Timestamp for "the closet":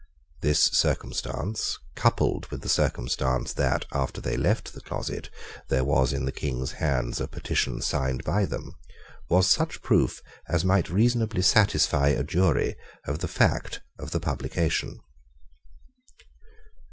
4.73-5.29